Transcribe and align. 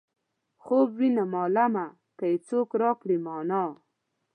خوب 0.63 0.87
وينم 0.99 1.31
عالمه 1.41 1.85
که 2.17 2.25
یې 2.31 2.37
څوک 2.47 2.69
راکړل 2.81 3.17
مانا. 3.25 3.63